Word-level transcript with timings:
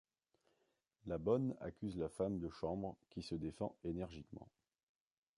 La 1.05 1.19
bonne 1.19 1.53
accuse 1.61 1.95
la 1.95 2.09
femme 2.09 2.39
de 2.39 2.49
chambre 2.49 2.97
qui 3.11 3.21
se 3.21 3.35
défend 3.35 3.75
énergiquement. 3.83 4.47